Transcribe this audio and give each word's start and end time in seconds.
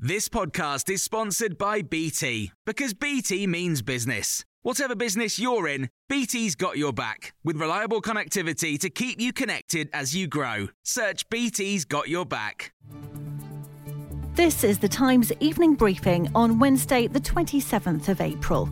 This 0.00 0.28
podcast 0.28 0.88
is 0.90 1.02
sponsored 1.02 1.58
by 1.58 1.82
BT 1.82 2.52
because 2.64 2.94
BT 2.94 3.48
means 3.48 3.82
business. 3.82 4.44
Whatever 4.62 4.94
business 4.94 5.40
you're 5.40 5.66
in, 5.66 5.90
BT's 6.08 6.54
got 6.54 6.78
your 6.78 6.92
back 6.92 7.34
with 7.42 7.56
reliable 7.56 8.00
connectivity 8.00 8.78
to 8.78 8.90
keep 8.90 9.20
you 9.20 9.32
connected 9.32 9.90
as 9.92 10.14
you 10.14 10.28
grow. 10.28 10.68
Search 10.84 11.28
BT's 11.30 11.84
got 11.84 12.08
your 12.08 12.24
back. 12.24 12.72
This 14.36 14.62
is 14.62 14.78
the 14.78 14.86
Times 14.86 15.32
evening 15.40 15.74
briefing 15.74 16.30
on 16.32 16.60
Wednesday, 16.60 17.08
the 17.08 17.18
27th 17.18 18.08
of 18.08 18.20
April. 18.20 18.68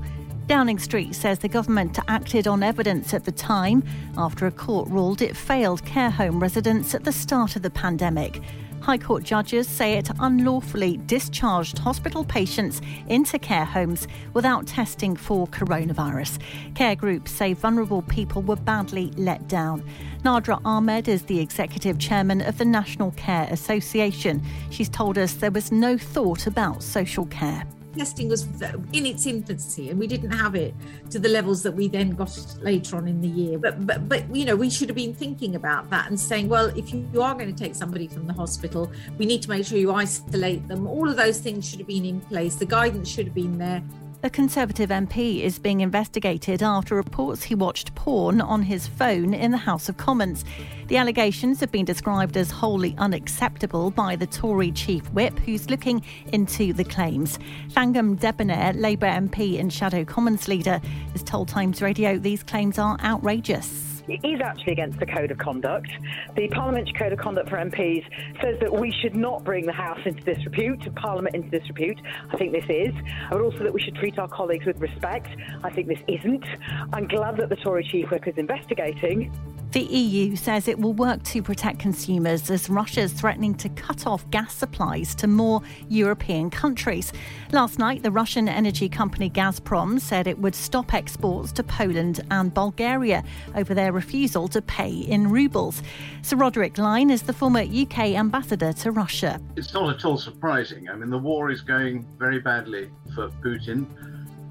Downing 0.46 0.78
Street 0.78 1.12
says 1.12 1.40
the 1.40 1.48
government 1.48 1.98
acted 2.06 2.46
on 2.46 2.62
evidence 2.62 3.12
at 3.14 3.24
the 3.24 3.32
time 3.32 3.82
after 4.16 4.46
a 4.46 4.52
court 4.52 4.88
ruled 4.90 5.22
it 5.22 5.36
failed 5.36 5.84
care 5.84 6.10
home 6.10 6.38
residents 6.38 6.94
at 6.94 7.02
the 7.02 7.10
start 7.10 7.56
of 7.56 7.62
the 7.62 7.70
pandemic. 7.70 8.40
High 8.80 8.98
Court 8.98 9.24
judges 9.24 9.68
say 9.68 9.94
it 9.94 10.10
unlawfully 10.20 10.98
discharged 11.06 11.78
hospital 11.78 12.24
patients 12.24 12.80
into 13.08 13.38
care 13.38 13.64
homes 13.64 14.06
without 14.32 14.66
testing 14.66 15.16
for 15.16 15.46
coronavirus. 15.48 16.38
Care 16.74 16.94
groups 16.94 17.30
say 17.32 17.52
vulnerable 17.52 18.02
people 18.02 18.42
were 18.42 18.56
badly 18.56 19.12
let 19.16 19.48
down. 19.48 19.82
Nadra 20.24 20.60
Ahmed 20.64 21.08
is 21.08 21.22
the 21.22 21.40
executive 21.40 21.98
chairman 21.98 22.40
of 22.40 22.58
the 22.58 22.64
National 22.64 23.10
Care 23.12 23.48
Association. 23.50 24.42
She's 24.70 24.88
told 24.88 25.18
us 25.18 25.34
there 25.34 25.50
was 25.50 25.72
no 25.72 25.98
thought 25.98 26.46
about 26.46 26.82
social 26.82 27.26
care 27.26 27.66
testing 27.96 28.28
was 28.28 28.46
in 28.92 29.06
its 29.06 29.26
infancy 29.26 29.90
and 29.90 29.98
we 29.98 30.06
didn't 30.06 30.30
have 30.30 30.54
it 30.54 30.74
to 31.10 31.18
the 31.18 31.28
levels 31.28 31.62
that 31.62 31.72
we 31.72 31.88
then 31.88 32.10
got 32.10 32.32
later 32.60 32.96
on 32.96 33.08
in 33.08 33.20
the 33.20 33.28
year. 33.28 33.58
But 33.58 33.86
but 33.86 34.08
but 34.08 34.34
you 34.34 34.44
know 34.44 34.56
we 34.56 34.70
should 34.70 34.88
have 34.88 34.96
been 34.96 35.14
thinking 35.14 35.54
about 35.54 35.90
that 35.90 36.08
and 36.08 36.18
saying 36.18 36.48
well 36.48 36.66
if 36.76 36.92
you 36.92 37.22
are 37.22 37.34
going 37.34 37.52
to 37.54 37.64
take 37.64 37.74
somebody 37.74 38.08
from 38.08 38.26
the 38.26 38.32
hospital 38.32 38.90
we 39.18 39.26
need 39.26 39.42
to 39.42 39.50
make 39.50 39.66
sure 39.66 39.78
you 39.78 39.92
isolate 39.92 40.66
them. 40.68 40.86
All 40.86 41.08
of 41.08 41.16
those 41.16 41.38
things 41.38 41.68
should 41.68 41.78
have 41.78 41.88
been 41.88 42.04
in 42.04 42.20
place. 42.20 42.56
The 42.56 42.66
guidance 42.66 43.08
should 43.08 43.26
have 43.26 43.34
been 43.34 43.58
there 43.58 43.82
a 44.22 44.30
Conservative 44.30 44.90
MP 44.90 45.42
is 45.42 45.58
being 45.58 45.80
investigated 45.80 46.62
after 46.62 46.94
reports 46.94 47.44
he 47.44 47.54
watched 47.54 47.94
porn 47.94 48.40
on 48.40 48.62
his 48.62 48.86
phone 48.86 49.34
in 49.34 49.50
the 49.50 49.56
House 49.56 49.88
of 49.88 49.96
Commons. 49.96 50.44
The 50.88 50.96
allegations 50.96 51.60
have 51.60 51.70
been 51.70 51.84
described 51.84 52.36
as 52.36 52.50
wholly 52.50 52.94
unacceptable 52.98 53.90
by 53.90 54.16
the 54.16 54.26
Tory 54.26 54.72
chief 54.72 55.04
whip, 55.12 55.38
who's 55.40 55.70
looking 55.70 56.02
into 56.32 56.72
the 56.72 56.84
claims. 56.84 57.38
Thangam 57.70 58.18
Debbonaire, 58.18 58.74
Labour 58.74 59.06
MP 59.06 59.60
and 59.60 59.72
Shadow 59.72 60.04
Commons 60.04 60.48
leader, 60.48 60.80
has 61.12 61.22
told 61.22 61.48
Times 61.48 61.82
Radio 61.82 62.18
these 62.18 62.42
claims 62.42 62.78
are 62.78 62.98
outrageous 63.02 63.85
is 64.08 64.40
actually 64.40 64.72
against 64.72 64.98
the 64.98 65.06
Code 65.06 65.30
of 65.30 65.38
Conduct. 65.38 65.88
The 66.36 66.48
Parliamentary 66.48 66.92
Code 66.98 67.12
of 67.12 67.18
Conduct 67.18 67.48
for 67.48 67.56
MPs 67.56 68.04
says 68.42 68.58
that 68.60 68.72
we 68.72 68.92
should 69.02 69.16
not 69.16 69.44
bring 69.44 69.66
the 69.66 69.72
House 69.72 70.00
into 70.04 70.22
disrepute, 70.22 70.94
Parliament 70.96 71.34
into 71.34 71.50
disrepute. 71.50 72.00
I 72.30 72.36
think 72.36 72.52
this 72.52 72.64
is. 72.68 72.94
But 73.30 73.40
also 73.40 73.58
that 73.58 73.72
we 73.72 73.80
should 73.80 73.96
treat 73.96 74.18
our 74.18 74.28
colleagues 74.28 74.66
with 74.66 74.80
respect. 74.80 75.28
I 75.62 75.70
think 75.70 75.88
this 75.88 76.00
isn't. 76.08 76.44
I'm 76.92 77.06
glad 77.08 77.36
that 77.38 77.48
the 77.48 77.56
Tory 77.56 77.84
Chief 77.84 78.10
Whip 78.10 78.26
is 78.26 78.34
investigating. 78.36 79.32
The 79.72 79.82
EU 79.82 80.36
says 80.36 80.68
it 80.68 80.78
will 80.78 80.94
work 80.94 81.22
to 81.24 81.42
protect 81.42 81.80
consumers 81.80 82.50
as 82.50 82.70
Russia 82.70 83.00
is 83.00 83.12
threatening 83.12 83.54
to 83.56 83.68
cut 83.70 84.06
off 84.06 84.28
gas 84.30 84.54
supplies 84.54 85.14
to 85.16 85.26
more 85.26 85.60
European 85.88 86.50
countries. 86.50 87.12
Last 87.52 87.78
night, 87.78 88.02
the 88.02 88.10
Russian 88.10 88.48
energy 88.48 88.88
company 88.88 89.28
Gazprom 89.28 90.00
said 90.00 90.26
it 90.26 90.38
would 90.38 90.54
stop 90.54 90.94
exports 90.94 91.52
to 91.52 91.62
Poland 91.62 92.20
and 92.30 92.54
Bulgaria 92.54 93.24
over 93.54 93.74
their 93.74 93.92
refusal 93.92 94.48
to 94.48 94.62
pay 94.62 94.90
in 94.90 95.28
rubles. 95.28 95.82
Sir 96.22 96.36
Roderick 96.36 96.78
Lyne 96.78 97.10
is 97.10 97.22
the 97.22 97.32
former 97.32 97.60
UK 97.60 98.14
ambassador 98.14 98.72
to 98.72 98.92
Russia. 98.92 99.40
It's 99.56 99.74
not 99.74 99.94
at 99.94 100.04
all 100.04 100.16
surprising. 100.16 100.88
I 100.88 100.94
mean, 100.94 101.10
the 101.10 101.18
war 101.18 101.50
is 101.50 101.60
going 101.60 102.06
very 102.18 102.38
badly 102.38 102.90
for 103.14 103.28
Putin. 103.44 103.86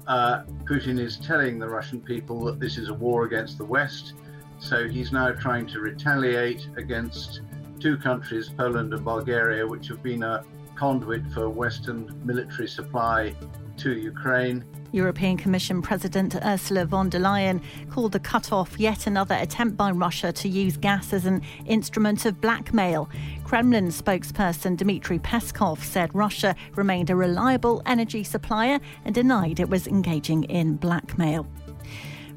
Uh, 0.06 0.44
Putin 0.64 1.00
is 1.00 1.16
telling 1.16 1.58
the 1.58 1.68
Russian 1.68 2.00
people 2.00 2.44
that 2.44 2.60
this 2.60 2.78
is 2.78 2.90
a 2.90 2.94
war 2.94 3.24
against 3.24 3.58
the 3.58 3.64
West 3.64 4.12
so 4.58 4.88
he's 4.88 5.12
now 5.12 5.32
trying 5.32 5.66
to 5.68 5.80
retaliate 5.80 6.68
against 6.76 7.42
two 7.80 7.96
countries, 7.96 8.48
Poland 8.48 8.92
and 8.94 9.04
Bulgaria, 9.04 9.66
which 9.66 9.88
have 9.88 10.02
been 10.02 10.22
a 10.22 10.44
conduit 10.74 11.26
for 11.32 11.48
Western 11.48 12.20
military 12.24 12.68
supply 12.68 13.34
to 13.78 13.92
Ukraine. 13.92 14.64
European 14.92 15.36
Commission 15.36 15.82
President 15.82 16.34
Ursula 16.36 16.86
von 16.86 17.10
der 17.10 17.18
Leyen 17.18 17.60
called 17.90 18.12
the 18.12 18.20
cut-off 18.20 18.78
yet 18.78 19.06
another 19.06 19.34
attempt 19.34 19.76
by 19.76 19.90
Russia 19.90 20.32
to 20.32 20.48
use 20.48 20.76
gas 20.76 21.12
as 21.12 21.26
an 21.26 21.42
instrument 21.66 22.24
of 22.24 22.40
blackmail. 22.40 23.10
Kremlin 23.44 23.88
spokesperson 23.88 24.76
Dmitry 24.76 25.18
Peskov 25.18 25.82
said 25.82 26.14
Russia 26.14 26.54
remained 26.76 27.10
a 27.10 27.16
reliable 27.16 27.82
energy 27.84 28.24
supplier 28.24 28.80
and 29.04 29.14
denied 29.14 29.60
it 29.60 29.68
was 29.68 29.86
engaging 29.86 30.44
in 30.44 30.76
blackmail. 30.76 31.46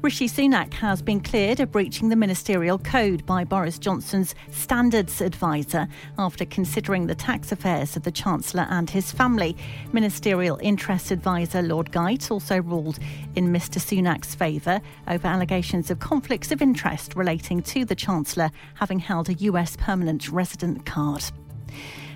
Rishi 0.02 0.28
Sunak 0.28 0.72
has 0.72 1.02
been 1.02 1.20
cleared 1.20 1.60
of 1.60 1.72
breaching 1.72 2.08
the 2.08 2.16
ministerial 2.16 2.78
code 2.78 3.26
by 3.26 3.44
Boris 3.44 3.78
Johnson's 3.78 4.34
standards 4.50 5.20
advisor 5.20 5.88
after 6.16 6.46
considering 6.46 7.06
the 7.06 7.14
tax 7.14 7.52
affairs 7.52 7.96
of 7.96 8.04
the 8.04 8.10
Chancellor 8.10 8.66
and 8.70 8.88
his 8.88 9.12
family. 9.12 9.54
Ministerial 9.92 10.58
interest 10.62 11.10
advisor 11.10 11.60
Lord 11.60 11.92
Geidt 11.92 12.30
also 12.30 12.62
ruled 12.62 12.98
in 13.34 13.52
Mr 13.52 13.78
Sunak's 13.78 14.34
favour 14.34 14.80
over 15.06 15.28
allegations 15.28 15.90
of 15.90 15.98
conflicts 15.98 16.50
of 16.50 16.62
interest 16.62 17.14
relating 17.14 17.60
to 17.64 17.84
the 17.84 17.94
Chancellor 17.94 18.50
having 18.76 19.00
held 19.00 19.28
a 19.28 19.34
US 19.34 19.76
permanent 19.76 20.30
resident 20.30 20.86
card. 20.86 21.24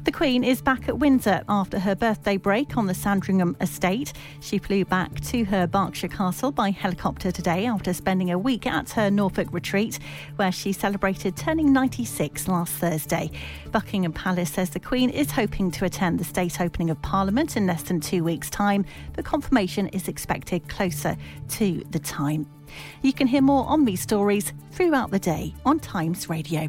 The 0.04 0.12
Queen 0.12 0.44
is 0.44 0.60
back 0.60 0.86
at 0.86 0.98
Windsor 0.98 1.42
after 1.48 1.78
her 1.78 1.94
birthday 1.94 2.36
break 2.36 2.76
on 2.76 2.86
the 2.86 2.92
Sandringham 2.92 3.56
estate. 3.62 4.12
She 4.40 4.58
flew 4.58 4.84
back 4.84 5.18
to 5.22 5.44
her 5.44 5.66
Berkshire 5.66 6.08
castle 6.08 6.52
by 6.52 6.72
helicopter 6.72 7.32
today 7.32 7.64
after 7.64 7.94
spending 7.94 8.30
a 8.30 8.38
week 8.38 8.66
at 8.66 8.90
her 8.90 9.10
Norfolk 9.10 9.48
retreat, 9.50 9.98
where 10.36 10.52
she 10.52 10.74
celebrated 10.74 11.38
turning 11.38 11.72
96 11.72 12.48
last 12.48 12.74
Thursday. 12.74 13.30
Buckingham 13.72 14.12
Palace 14.12 14.52
says 14.52 14.68
the 14.68 14.78
Queen 14.78 15.08
is 15.08 15.30
hoping 15.30 15.70
to 15.70 15.86
attend 15.86 16.20
the 16.20 16.24
state 16.24 16.60
opening 16.60 16.90
of 16.90 17.00
Parliament 17.00 17.56
in 17.56 17.66
less 17.66 17.84
than 17.84 17.98
two 17.98 18.22
weeks' 18.22 18.50
time, 18.50 18.84
but 19.14 19.24
confirmation 19.24 19.88
is 19.88 20.06
expected 20.08 20.68
closer 20.68 21.16
to 21.48 21.82
the 21.92 21.98
time. 21.98 22.46
You 23.00 23.14
can 23.14 23.26
hear 23.26 23.40
more 23.40 23.66
on 23.66 23.86
these 23.86 24.02
stories 24.02 24.52
throughout 24.70 25.10
the 25.10 25.18
day 25.18 25.54
on 25.64 25.80
Times 25.80 26.28
Radio. 26.28 26.68